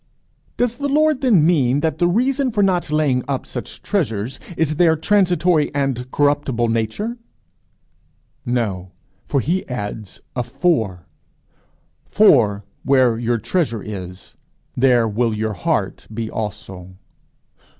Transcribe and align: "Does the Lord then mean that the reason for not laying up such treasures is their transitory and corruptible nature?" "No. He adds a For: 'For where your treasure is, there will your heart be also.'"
"Does 0.57 0.77
the 0.77 0.89
Lord 0.89 1.21
then 1.21 1.45
mean 1.45 1.81
that 1.81 1.99
the 1.99 2.07
reason 2.07 2.51
for 2.51 2.63
not 2.63 2.89
laying 2.89 3.23
up 3.27 3.45
such 3.45 3.83
treasures 3.83 4.39
is 4.57 4.77
their 4.77 4.95
transitory 4.95 5.69
and 5.75 6.09
corruptible 6.09 6.69
nature?" 6.69 7.17
"No. 8.43 8.93
He 9.43 9.63
adds 9.67 10.19
a 10.35 10.41
For: 10.41 11.05
'For 12.09 12.63
where 12.83 13.19
your 13.19 13.37
treasure 13.37 13.83
is, 13.83 14.35
there 14.75 15.07
will 15.07 15.35
your 15.35 15.53
heart 15.53 16.07
be 16.11 16.31
also.'" 16.31 16.95